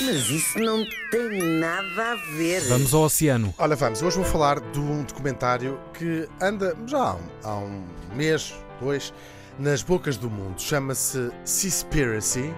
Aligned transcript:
Mas 0.00 0.28
isso 0.30 0.58
não 0.58 0.84
tem 1.10 1.58
nada 1.60 2.12
a 2.12 2.16
ver. 2.36 2.60
Vamos 2.68 2.92
ao 2.94 3.02
oceano. 3.02 3.54
Ora, 3.58 3.76
vamos. 3.76 4.02
Hoje 4.02 4.16
vou 4.16 4.24
falar 4.24 4.60
de 4.60 4.78
um 4.80 5.02
documentário 5.04 5.78
que 5.94 6.28
anda 6.40 6.76
já 6.86 6.98
há 6.98 7.14
um, 7.14 7.20
há 7.44 7.54
um 7.56 7.84
mês, 8.14 8.54
dois, 8.80 9.12
nas 9.58 9.82
bocas 9.82 10.16
do 10.16 10.28
mundo. 10.30 10.60
Chama-se 10.60 11.30
Seaspiracy. 11.44 12.52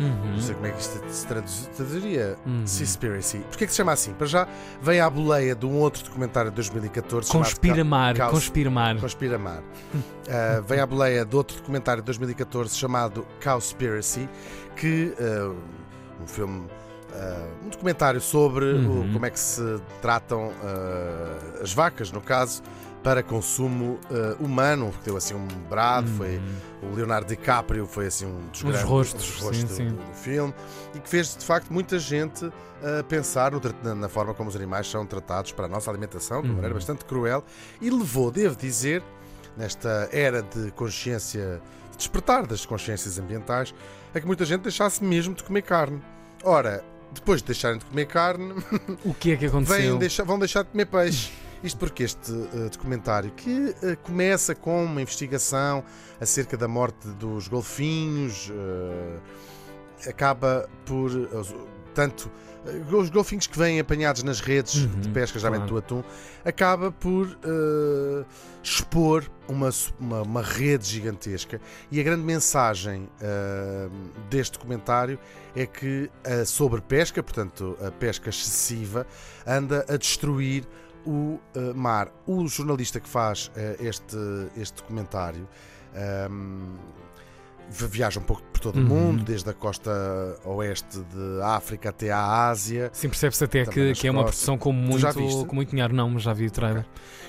Não 0.00 0.40
sei 0.40 0.54
como 0.56 0.66
é 0.66 0.72
que 0.72 0.80
isto 0.80 1.00
se 1.08 1.24
traduz- 1.26 1.70
traduziria. 1.76 2.36
Uhum. 2.44 2.66
Seaspiracy. 2.66 3.38
Porquê 3.48 3.64
que 3.66 3.70
se 3.72 3.76
chama 3.76 3.92
assim? 3.92 4.12
Para 4.14 4.26
já 4.26 4.48
vem 4.82 4.98
à 5.00 5.08
boleia 5.08 5.54
de 5.54 5.64
um 5.66 5.76
outro 5.78 6.02
documentário 6.02 6.50
de 6.50 6.56
2014 6.56 7.28
chamado 7.30 7.44
Conspira-mar, 7.46 8.16
Caos- 8.16 8.32
conspira-mar. 8.32 8.96
Conspira-mar. 8.98 9.62
Uh, 9.94 10.62
vem 10.66 10.80
à 10.80 10.86
boleia 10.86 11.24
de 11.24 11.36
outro 11.36 11.56
documentário 11.58 12.02
de 12.02 12.06
2014 12.06 12.76
chamado 12.76 13.24
Cowspiracy, 13.42 14.28
que 14.74 15.14
uh, 15.20 15.54
um 16.22 16.26
filme, 16.26 16.60
uh, 16.66 17.66
um 17.66 17.68
documentário 17.68 18.20
sobre 18.20 18.64
o- 18.66 18.76
Uhum. 18.78 19.12
como 19.12 19.26
é 19.26 19.30
que 19.30 19.38
se 19.38 19.62
tratam 20.02 20.48
uh, 20.48 21.62
as 21.62 21.72
vacas, 21.72 22.10
no 22.12 22.20
caso, 22.20 22.62
para 23.02 23.22
consumo 23.22 23.98
uh, 24.10 24.42
humano, 24.42 24.90
que 24.98 25.04
deu 25.04 25.16
assim 25.16 25.34
um 25.34 25.46
brado, 25.68 26.08
foi 26.12 26.40
o 26.82 26.94
Leonardo 26.94 27.26
DiCaprio 27.28 27.86
foi 27.86 28.06
assim 28.06 28.24
um 28.26 28.46
dos 28.50 28.62
Uhum. 28.62 28.70
Grandes 28.70 28.88
rostos, 28.88 29.26
dos 29.26 29.40
rostos 29.40 29.58
sim, 29.58 29.66
do, 29.66 29.74
sim. 29.74 29.88
do 29.90 30.14
filme 30.14 30.54
e 30.94 31.00
que 31.00 31.08
fez 31.08 31.36
de 31.36 31.44
facto 31.44 31.70
muita 31.70 31.98
gente 31.98 32.50
pensar 33.08 33.52
no 33.52 33.60
na, 33.82 33.94
na 33.94 34.08
forma 34.10 34.32
como 34.34 34.48
os 34.50 34.56
animais 34.56 34.90
são 34.90 35.04
tratados 35.06 35.52
para 35.52 35.64
a 35.66 35.68
nossa 35.68 35.90
alimentação, 35.90 36.40
de 36.42 36.48
uma 36.48 36.50
Uhum. 36.50 36.56
maneira 36.56 36.74
bastante 36.74 37.04
cruel, 37.04 37.42
e 37.80 37.88
levou, 37.90 38.30
devo 38.30 38.54
dizer, 38.56 39.02
nesta 39.56 40.08
era 40.12 40.42
de 40.42 40.70
consciência, 40.72 41.60
despertar 41.96 42.46
das 42.46 42.64
consciências 42.66 43.18
ambientais, 43.18 43.74
a 44.14 44.20
que 44.20 44.26
muita 44.26 44.44
gente 44.44 44.62
deixasse 44.62 45.02
mesmo 45.02 45.34
de 45.34 45.42
comer 45.44 45.62
carne. 45.62 46.02
Ora, 46.42 46.84
depois 47.12 47.40
de 47.40 47.46
deixarem 47.46 47.78
de 47.78 47.84
comer 47.84 48.06
carne, 48.06 48.54
O 49.04 49.14
que 49.14 49.32
é 49.32 49.36
que 49.36 49.46
aconteceu? 49.46 49.96
deixar- 49.98 50.24
vão 50.24 50.38
deixar 50.38 50.62
de 50.64 50.70
comer 50.70 50.86
peixe. 50.86 51.32
Isto 51.62 51.78
porque 51.78 52.02
este 52.02 52.30
eh, 52.32 52.68
documentário, 52.70 53.30
que 53.30 53.74
eh, 53.82 53.96
começa 54.02 54.54
com 54.54 54.84
uma 54.84 55.00
investigação 55.00 55.82
acerca 56.20 56.58
da 56.58 56.68
morte 56.68 57.08
dos 57.08 57.48
golfinhos, 57.48 58.50
eh, 58.52 60.10
acaba 60.10 60.68
por. 60.84 61.10
tanto 61.94 62.30
os 62.90 63.10
golfinhos 63.10 63.46
que 63.46 63.58
vêm 63.58 63.78
apanhados 63.78 64.22
nas 64.22 64.40
redes 64.40 64.74
Uhum, 64.76 65.00
de 65.00 65.08
pesca, 65.10 65.38
geralmente 65.38 65.68
claro. 65.68 65.74
do 65.74 65.78
atum, 66.00 66.04
acaba 66.44 66.90
por 66.92 67.26
eh, 67.44 68.24
expor 68.94 69.24
uma, 69.48 69.70
uma, 69.98 70.22
uma 70.22 70.42
rede 70.42 70.86
gigantesca. 70.86 71.60
E 71.90 71.98
a 71.98 72.02
grande 72.02 72.22
mensagem 72.22 73.08
eh, 73.20 73.88
deste 74.30 74.52
documentário 74.52 75.18
é 75.56 75.66
que 75.66 76.08
a 76.24 76.44
sobrepesca, 76.44 77.20
portanto 77.22 77.76
a 77.84 77.90
pesca 77.90 78.30
excessiva, 78.30 79.04
anda 79.46 79.84
a 79.88 79.96
destruir 79.96 80.64
o 81.04 81.40
eh, 81.56 81.72
mar. 81.74 82.08
O 82.26 82.46
jornalista 82.46 83.00
que 83.00 83.08
faz 83.08 83.50
eh, 83.56 83.76
este, 83.80 84.16
este 84.56 84.76
documentário 84.76 85.48
vi- 87.70 87.86
viaja 87.88 88.20
um 88.20 88.22
pouco 88.22 88.42
por 88.44 88.60
todo 88.60 88.76
o 88.76 88.80
Uhum. 88.80 88.86
mundo, 88.86 89.24
desde 89.24 89.50
a 89.50 89.54
costa 89.54 89.90
oeste 90.44 90.98
de 91.00 91.42
África 91.42 91.88
até 91.90 92.10
à 92.12 92.48
Ásia. 92.48 92.90
Sim, 92.92 93.08
percebe-se 93.08 93.42
até 93.44 93.64
que, 93.66 93.92
que 93.92 94.06
é 94.06 94.10
uma 94.10 94.22
produção 94.22 94.56
com 94.56 94.72
muito, 94.72 95.46
com 95.46 95.54
muito 95.56 95.70
dinheiro. 95.70 95.92
Não, 95.94 96.08
mas 96.10 96.22
já 96.22 96.32
vi 96.32 96.46
o 96.46 96.50
trailer. 96.50 96.86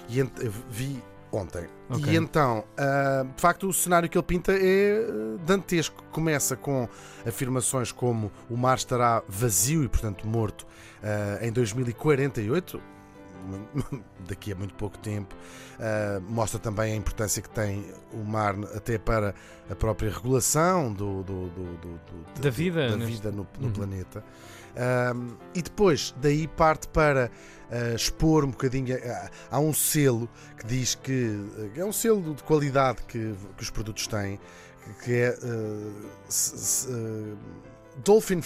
E 0.08 0.20
ent- 0.20 0.40
eu 0.40 0.54
vi 0.70 1.02
ontem. 1.32 1.68
Ok. 1.90 2.12
E 2.14 2.16
então, 2.16 2.64
ah, 2.78 3.26
de 3.36 3.42
facto, 3.42 3.68
o 3.68 3.74
cenário 3.74 4.08
que 4.10 4.18
ele 4.18 4.26
pinta 4.26 4.52
é 4.54 5.06
ah, 5.08 5.38
dantesco. 5.46 6.04
Começa 6.12 6.56
com 6.56 6.88
afirmações 7.28 7.92
como 7.92 8.32
o 8.50 8.56
mar 8.58 8.78
estará 8.78 9.22
vazio 9.28 9.84
e, 9.84 9.88
portanto, 9.88 10.28
morto 10.28 10.66
ah, 11.04 11.40
em 11.46 11.52
2048. 11.52 12.82
Daqui 14.28 14.52
a 14.52 14.56
muito 14.56 14.74
pouco 14.74 14.98
tempo, 14.98 15.36
Ah, 15.80 16.20
mostra 16.30 16.58
também 16.58 16.94
a 16.94 16.96
importância 16.96 17.42
que 17.42 17.50
tem 17.50 17.86
o 18.14 18.24
mar 18.24 18.56
até 18.76 18.98
para 18.98 19.36
a 19.70 19.76
própria 19.76 20.10
regulação 20.10 20.92
do, 20.94 21.22
do- 21.24 21.50
do- 21.50 21.78
do- 21.78 22.42
Da 22.42 22.50
vida, 22.50 22.90
da 22.98 23.06
vida 23.06 23.30
no, 23.32 23.46
no 23.60 23.68
Uhum. 23.68 23.74
planeta. 23.74 24.24
Um, 24.76 25.38
e 25.54 25.62
depois, 25.62 26.14
daí 26.22 26.48
parte 26.48 26.88
para 26.90 27.32
uh, 27.72 27.96
expor 27.96 28.44
um 28.44 28.52
bocadinho. 28.52 28.96
uh, 28.98 29.30
há 29.50 29.60
um 29.60 29.74
selo 29.74 30.30
que 30.58 30.66
diz 30.66 30.96
que. 30.96 31.28
uh, 31.28 31.72
é 31.76 31.86
um 31.86 31.94
selo 31.94 32.34
de 32.34 32.44
qualidade 32.44 33.02
que, 33.08 33.34
que 33.56 33.64
os 33.64 33.70
produtos 33.70 34.06
têm, 34.08 34.40
que, 35.04 35.14
é. 35.14 35.30
uh, 35.32 36.10
s- 36.28 36.56
s- 36.56 36.88
uh, 36.92 37.38
Dolphin 38.04 38.42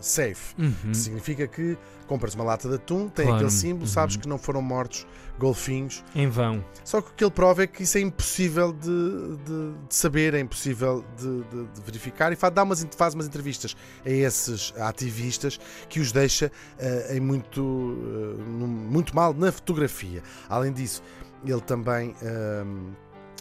Safe. 0.00 0.54
Uhum. 0.58 0.92
Significa 0.94 1.46
que 1.46 1.76
compras 2.06 2.34
uma 2.34 2.44
lata 2.44 2.68
de 2.68 2.74
atum, 2.74 3.08
tem 3.08 3.24
Claro. 3.24 3.36
aquele 3.36 3.50
símbolo, 3.50 3.86
sabes 3.86 4.14
Uhum. 4.16 4.20
que 4.22 4.28
não 4.28 4.38
foram 4.38 4.60
mortos 4.60 5.06
golfinhos. 5.38 6.04
Em 6.14 6.28
vão. 6.28 6.64
Só 6.84 7.00
que 7.00 7.10
o 7.10 7.14
que 7.14 7.24
ele 7.24 7.30
prova 7.30 7.62
é 7.64 7.66
que 7.66 7.82
isso 7.82 7.96
é 7.98 8.00
impossível 8.02 8.72
de, 8.72 9.36
de- 9.38 9.72
de 9.88 9.94
saber, 9.94 10.34
é 10.34 10.40
impossível 10.40 11.04
de, 11.16 11.42
de- 11.44 11.80
verificar 11.84 12.32
e 12.32 12.36
fa- 12.36 12.50
dá 12.50 12.62
umas, 12.62 12.86
faz 12.96 13.14
umas 13.14 13.26
entrevistas 13.26 13.74
a 14.04 14.10
esses 14.10 14.72
ativistas 14.78 15.58
que 15.88 15.98
os 15.98 16.12
deixa 16.12 16.52
eh, 16.78 17.16
em 17.16 17.20
muito, 17.20 17.62
num- 17.62 18.66
muito 18.66 19.14
mal 19.16 19.32
na 19.34 19.50
fotografia. 19.50 20.22
Além 20.48 20.72
disso, 20.72 21.02
ele 21.44 21.60
também. 21.62 22.14
ehm, 22.22 22.92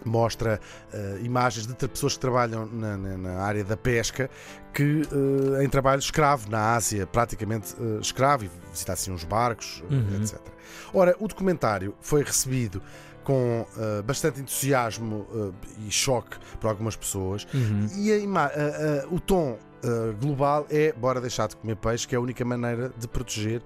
Mostra 0.09 0.59
eh, 0.93 1.19
imagens 1.23 1.65
de 1.67 1.73
pessoas 1.87 2.13
que 2.13 2.19
trabalham 2.19 2.65
na, 2.65 2.97
na- 2.97 3.17
na 3.17 3.41
área 3.41 3.63
da 3.63 3.77
pesca 3.77 4.29
que 4.73 5.01
eh, 5.59 5.63
em 5.63 5.69
trabalho 5.69 5.99
escravo 5.99 6.49
na 6.49 6.75
Ásia, 6.75 7.05
praticamente 7.07 7.75
eh, 7.79 7.99
escravo, 8.01 8.45
e 8.45 8.51
visita 8.71 8.93
assim 8.93 9.11
uns 9.11 9.23
barcos, 9.23 9.83
Uhum. 9.89 10.21
etc. 10.21 10.39
Ora, 10.93 11.15
o 11.19 11.27
documentário 11.27 11.93
foi 12.01 12.23
recebido 12.23 12.81
com 13.23 13.65
eh, 13.77 14.01
bastante 14.01 14.41
entusiasmo 14.41 15.27
e 15.87 15.91
choque 15.91 16.37
por 16.59 16.67
algumas 16.69 16.95
pessoas. 16.95 17.45
Uhum. 17.53 17.87
E 17.97 18.11
a 18.11 18.17
o 19.11 19.19
tom 19.19 19.57
global 20.21 20.65
é 20.69 20.93
bora 20.93 21.19
deixar 21.19 21.47
de 21.49 21.57
comer 21.57 21.75
peixe, 21.75 22.07
que 22.07 22.15
é 22.15 22.17
a 22.17 22.21
única 22.21 22.43
maneira 22.45 22.89
de 22.97 23.05
proteger 23.07 23.61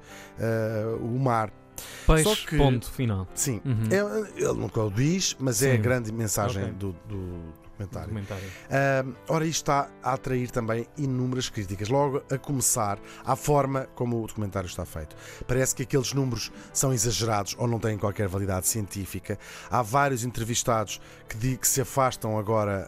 o 0.99 1.19
mar. 1.19 1.51
Peixe, 2.05 2.23
Só 2.23 2.35
que- 2.35 2.57
ponto 2.57 2.89
final. 2.91 3.27
Sim, 3.35 3.61
Uhum. 3.65 3.83
é- 3.91 4.31
ele 4.41 4.53
nunca 4.53 4.81
o 4.81 4.89
diz, 4.91 5.35
mas 5.39 5.61
é 5.61 5.71
a 5.71 5.75
Sim. 5.75 5.81
grande 5.81 6.11
mensagem 6.11 6.63
Ok. 6.63 6.73
do, 6.73 6.95
do 7.07 7.39
documentário. 7.77 8.07
Documentário. 8.07 8.43
Ahm, 8.69 9.13
ora, 9.27 9.45
isto 9.45 9.61
está 9.61 9.89
a 10.03 10.13
atrair 10.13 10.49
também 10.51 10.87
inúmeras 10.97 11.49
críticas. 11.49 11.89
Logo 11.89 12.23
a 12.31 12.37
começar 12.37 12.99
à 13.25 13.35
forma 13.35 13.87
como 13.95 14.23
o 14.23 14.27
documentário 14.27 14.67
está 14.67 14.85
feito. 14.85 15.15
Parece 15.47 15.75
que 15.75 15.83
aqueles 15.83 16.13
números 16.13 16.51
são 16.73 16.93
exagerados 16.93 17.55
ou 17.57 17.67
não 17.67 17.79
têm 17.79 17.97
qualquer 17.97 18.27
validade 18.27 18.67
científica. 18.67 19.37
Há 19.69 19.81
vários 19.81 20.23
entrevistados 20.23 20.99
que, 21.29 21.37
di- 21.37 21.57
que 21.57 21.67
se 21.67 21.81
afastam 21.81 22.37
agora 22.37 22.87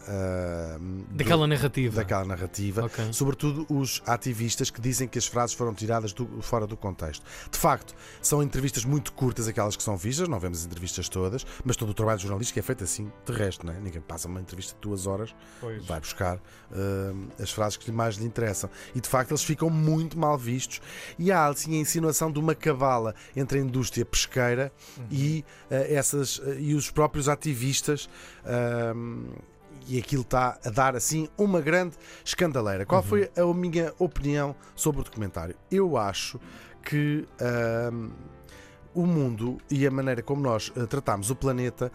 do- 0.78 1.16
Daquela 1.16 1.46
narrativa. 1.46 1.96
daquela 1.96 2.24
narrativa. 2.24 2.84
Ok. 2.86 3.12
Sobretudo 3.12 3.66
os 3.68 4.02
ativistas 4.06 4.70
que 4.70 4.80
dizem 4.80 5.06
que 5.08 5.18
as 5.18 5.26
frases 5.26 5.54
foram 5.54 5.74
tiradas 5.74 6.12
do- 6.12 6.40
fora 6.42 6.66
do 6.66 6.76
contexto. 6.76 7.24
De 7.50 7.58
facto, 7.58 7.94
são 8.22 8.42
entrevistas 8.42 8.84
muito 8.84 9.12
curtas, 9.12 9.46
aquelas 9.48 9.76
que 9.76 9.82
são 9.82 9.96
vistas, 9.96 10.28
não 10.28 10.38
vemos 10.40 10.60
as 10.60 10.66
entrevistas 10.66 11.08
todas, 11.08 11.46
mas 11.64 11.76
todo 11.76 11.90
o 11.90 11.94
trabalho 11.94 12.18
jornalístico 12.18 12.58
é 12.58 12.62
feito 12.62 12.84
assim, 12.84 13.10
terrestre, 13.24 13.66
não 13.66 13.74
é? 13.74 13.80
Ninguém 13.80 14.00
passa 14.00 14.28
uma 14.28 14.40
entrevista 14.40 14.74
de 14.74 14.79
duas 14.80 15.06
horas, 15.06 15.34
Pois. 15.60 15.84
vai 15.86 16.00
buscar 16.00 16.38
hum, 16.72 17.28
as 17.38 17.50
frases 17.50 17.76
que 17.76 17.90
mais 17.92 18.16
lhe 18.16 18.24
interessam. 18.24 18.68
E 18.94 19.00
de 19.00 19.08
facto, 19.08 19.30
eles 19.30 19.42
ficam 19.42 19.68
muito 19.70 20.18
mal 20.18 20.36
vistos. 20.38 20.80
E 21.18 21.30
há 21.30 21.46
assim 21.46 21.76
a 21.76 21.80
insinuação 21.80 22.30
de 22.30 22.38
uma 22.38 22.54
cabala 22.54 23.14
entre 23.36 23.58
a 23.58 23.62
indústria 23.62 24.04
pesqueira 24.04 24.72
e, 25.10 25.44
eh, 25.70 25.94
essas, 25.94 26.40
eh, 26.44 26.56
e 26.60 26.74
os 26.74 26.90
próprios 26.90 27.28
ativistas. 27.28 28.08
e 29.88 29.98
aquilo 29.98 30.22
está 30.22 30.58
a 30.64 30.70
dar 30.70 30.94
assim 30.94 31.28
uma 31.36 31.60
grande 31.60 31.96
escandaleira. 32.24 32.84
Qual 32.86 33.02
foi 33.02 33.30
a 33.36 33.54
minha 33.54 33.92
opinião 33.98 34.54
sobre 34.76 35.00
o 35.00 35.04
documentário? 35.04 35.56
Eu 35.70 35.96
acho 35.96 36.38
que 36.82 37.26
hum, 37.92 38.10
o 38.94 39.06
mundo 39.06 39.58
e 39.70 39.86
a 39.86 39.90
maneira 39.90 40.22
como 40.22 40.42
nós 40.42 40.72
eh, 40.76 40.86
tratamos 40.86 41.30
o 41.30 41.36
planeta 41.36 41.92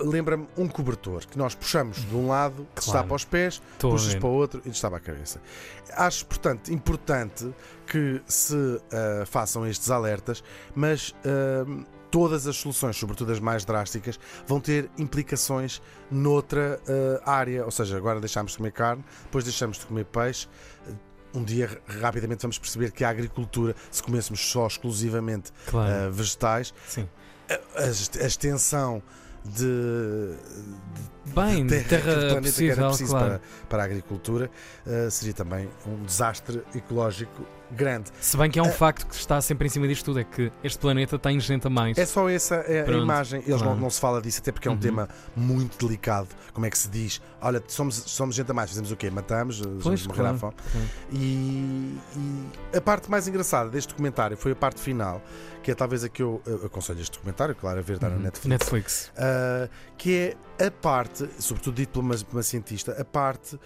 lembra-me 0.00 0.46
um 0.56 0.68
cobertor 0.68 1.26
que 1.26 1.36
nós 1.36 1.54
puxamos 1.54 1.98
de 2.04 2.14
um 2.14 2.28
lado, 2.28 2.66
que 2.74 2.80
está 2.80 2.92
Claro. 2.92 3.08
para 3.08 3.16
os 3.16 3.24
pés, 3.24 3.62
a 3.76 3.80
puxas 3.80 4.14
para 4.14 4.28
o 4.28 4.32
outro 4.32 4.62
e 4.64 4.68
está 4.70 4.88
para 4.88 4.98
a 4.98 5.00
cabeça. 5.00 5.40
Acho, 5.92 6.24
portanto, 6.26 6.72
importante 6.72 7.52
que 7.86 8.20
se 8.26 8.80
eh, 8.90 9.24
façam 9.26 9.66
estes 9.66 9.90
alertas, 9.90 10.42
mas 10.74 11.14
hum, 11.66 11.84
todas 12.10 12.46
as 12.46 12.56
soluções, 12.56 12.96
sobretudo 12.96 13.32
as 13.32 13.40
mais 13.40 13.64
drásticas, 13.64 14.18
vão 14.46 14.60
ter 14.60 14.90
implicações 14.98 15.82
noutra 16.10 16.80
eh, 16.88 17.20
área. 17.24 17.64
Ou 17.64 17.70
seja, 17.70 17.96
agora 17.96 18.20
deixamos 18.20 18.52
de 18.52 18.58
comer 18.58 18.72
carne, 18.72 19.04
depois 19.24 19.44
deixamos 19.44 19.78
de 19.78 19.86
comer 19.86 20.04
peixe. 20.04 20.48
Um 21.36 21.44
dia 21.44 21.68
rapidamente 22.00 22.40
vamos 22.42 22.58
perceber 22.58 22.90
que 22.92 23.04
a 23.04 23.10
agricultura, 23.10 23.76
se 23.90 24.02
comêssemos 24.02 24.40
só 24.40 24.66
exclusivamente 24.66 25.52
Claro. 25.66 25.92
eh, 25.92 26.10
vegetais, 26.10 26.72
a, 27.50 27.54
a- 27.54 28.24
a 28.24 28.26
extensão 28.26 29.02
de, 29.44 30.32
Bem, 31.26 31.66
de 31.66 31.78
de 31.78 31.84
terra 31.84 32.10
o 32.12 32.14
planeta 32.14 32.30
que 32.32 32.34
era 32.34 32.40
possível, 32.40 32.88
preciso 32.88 33.10
claro. 33.10 33.26
para, 33.28 33.40
para 33.68 33.82
a 33.82 33.86
agricultura 33.86 34.50
eh, 34.86 35.08
seria 35.10 35.34
também 35.34 35.68
um 35.86 36.02
desastre 36.04 36.62
ecológico 36.74 37.46
grande. 37.70 38.10
Se 38.20 38.36
bem 38.36 38.50
que 38.50 38.58
é 38.58 38.62
um 38.62 38.66
Ah. 38.68 38.72
facto 38.72 39.06
que 39.06 39.14
está 39.14 39.40
sempre 39.40 39.66
em 39.66 39.70
cima 39.70 39.88
disto 39.88 40.04
tudo, 40.04 40.20
é 40.20 40.24
que 40.24 40.52
este 40.62 40.78
planeta 40.78 41.18
tem 41.18 41.38
gente 41.40 41.66
a 41.66 41.70
mais. 41.70 41.98
É 41.98 42.06
só 42.06 42.28
essa 42.28 42.56
é 42.56 42.82
a 42.88 42.92
imagem. 42.92 43.40
Eles 43.40 43.60
não, 43.60 43.68
claro. 43.68 43.80
não 43.80 43.90
se 43.90 44.00
fala 44.00 44.20
disso, 44.22 44.40
até 44.40 44.52
porque 44.52 44.68
é 44.68 44.70
um 44.70 44.74
Uhum. 44.74 44.80
tema 44.80 45.08
muito 45.34 45.84
delicado. 45.86 46.28
Como 46.52 46.64
é 46.66 46.70
que 46.70 46.78
se 46.78 46.88
diz? 46.88 47.20
Olha, 47.40 47.62
somos, 47.68 47.96
somos 47.96 48.34
gente 48.34 48.50
a 48.50 48.54
mais, 48.54 48.70
fazemos 48.70 48.90
o 48.92 48.96
quê? 48.96 49.10
Matamos, 49.10 49.62
Pois, 49.82 50.06
morrer 50.06 50.20
à 50.20 50.22
claro, 50.24 50.38
fome. 50.38 50.54
claro. 50.72 50.86
E, 51.12 51.98
e 52.16 52.76
a 52.76 52.80
parte 52.80 53.10
mais 53.10 53.26
engraçada 53.28 53.68
deste 53.70 53.88
documentário 53.90 54.36
foi 54.36 54.52
a 54.52 54.56
parte 54.56 54.80
final, 54.80 55.20
que 55.62 55.70
é 55.70 55.74
talvez 55.74 56.04
a 56.04 56.08
que 56.08 56.22
eu, 56.22 56.40
eu 56.46 56.66
aconselho 56.66 57.00
este 57.00 57.12
documentário, 57.14 57.54
claro, 57.54 57.78
a 57.78 57.82
ver, 57.82 58.00
na 58.00 58.08
Uhum. 58.08 58.18
Netflix. 58.20 58.46
Netflix. 58.48 59.12
Uh, 59.16 59.68
que 59.98 60.34
é 60.58 60.66
a 60.66 60.70
parte, 60.70 61.28
sobretudo 61.38 61.74
dito 61.74 61.90
por 61.90 62.00
uma, 62.00 62.14
por 62.16 62.36
uma 62.36 62.42
cientista, 62.42 62.92
a 63.00 63.04
parte 63.04 63.58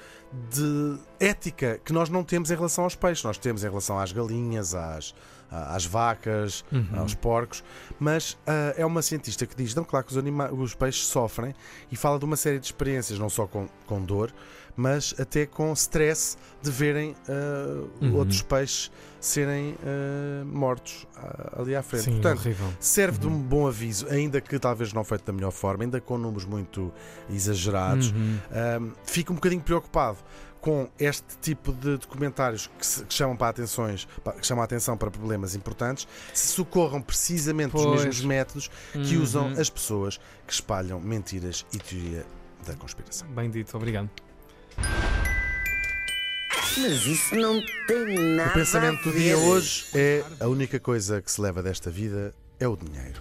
de 0.50 0.96
ética 1.18 1.80
que 1.84 1.92
nós 1.92 2.08
não 2.08 2.22
temos 2.24 2.50
em 2.50 2.54
relação 2.54 2.84
aos 2.84 2.94
peixes. 2.94 3.24
Nós 3.24 3.36
temos 3.38 3.62
em 3.64 3.68
relação 3.68 3.89
às 3.98 4.12
galinhas, 4.12 4.74
às, 4.74 5.14
às 5.50 5.84
vacas, 5.84 6.64
Uhum. 6.70 6.86
aos 7.00 7.14
porcos, 7.14 7.62
mas 7.98 8.32
uh, 8.32 8.38
é 8.76 8.86
uma 8.86 9.02
cientista 9.02 9.44
que 9.46 9.56
diz, 9.56 9.74
não, 9.74 9.84
claro 9.84 10.06
que 10.06 10.12
os, 10.12 10.18
anima- 10.18 10.50
os 10.52 10.74
peixes 10.74 11.06
sofrem 11.06 11.54
e 11.90 11.96
fala 11.96 12.18
de 12.18 12.24
uma 12.24 12.36
série 12.36 12.58
de 12.58 12.66
experiências, 12.66 13.18
não 13.18 13.28
só 13.28 13.46
com, 13.46 13.68
com 13.86 14.00
dor, 14.00 14.32
mas 14.76 15.14
até 15.18 15.44
com 15.46 15.72
stress 15.72 16.36
de 16.62 16.70
verem 16.70 17.14
uh, 17.28 17.90
Uhum. 18.00 18.14
outros 18.16 18.40
peixes 18.42 18.90
serem 19.20 19.72
uh, 19.82 20.46
mortos 20.46 21.06
ali 21.58 21.74
à 21.74 21.82
frente. 21.82 22.04
Sim, 22.04 22.12
Portanto, 22.12 22.38
horrível. 22.38 22.72
serve 22.78 23.18
de 23.18 23.26
Uhum. 23.26 23.34
um 23.34 23.42
bom 23.42 23.66
aviso, 23.66 24.06
ainda 24.08 24.40
que 24.40 24.58
talvez 24.58 24.92
não 24.92 25.04
feito 25.04 25.24
da 25.24 25.32
melhor 25.32 25.50
forma, 25.50 25.82
ainda 25.84 26.00
com 26.00 26.16
números 26.16 26.44
muito 26.46 26.90
exagerados. 27.28 28.10
Uhum. 28.12 28.38
Um, 28.82 28.92
fico 29.04 29.32
um 29.32 29.36
bocadinho 29.36 29.60
preocupado 29.62 30.18
com 30.60 30.88
este 30.98 31.38
tipo 31.40 31.72
de 31.72 31.96
documentários 31.96 32.66
que, 32.78 32.84
se- 32.86 33.02
que 33.04 33.14
chamam 33.14 33.34
para 33.34 33.48
atenções, 33.48 34.06
que 34.38 34.46
chamam 34.46 34.60
a 34.60 34.64
atenção 34.66 34.94
para 34.96 35.10
problemas 35.10 35.39
importantes, 35.54 36.06
se 36.34 36.48
socorram 36.48 37.00
precisamente 37.02 37.72
dos 37.72 37.82
Pois. 37.84 38.04
mesmos 38.04 38.24
métodos 38.24 38.70
que 38.92 39.16
Uhum. 39.16 39.22
usam 39.22 39.48
as 39.58 39.68
pessoas 39.70 40.18
que 40.46 40.52
espalham 40.52 41.00
mentiras 41.00 41.64
e 41.72 41.78
teoria 41.78 42.24
da 42.66 42.74
conspiração. 42.74 43.26
Bem 43.28 43.50
dito, 43.50 43.76
obrigado. 43.76 44.08
Mas 46.78 47.04
isso 47.06 47.34
não 47.34 47.60
tem 47.86 48.14
nada 48.36 48.50
O 48.50 48.54
pensamento 48.54 49.02
do 49.10 49.12
dia 49.18 49.36
hoje 49.36 49.86
é 49.94 50.24
a 50.38 50.46
única 50.46 50.78
coisa 50.78 51.20
que 51.20 51.30
se 51.30 51.40
leva 51.40 51.62
desta 51.62 51.90
vida 51.90 52.32
é 52.60 52.68
o 52.68 52.76
dinheiro. 52.76 53.20